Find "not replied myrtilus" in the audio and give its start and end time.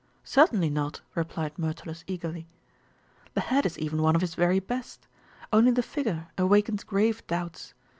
0.71-2.03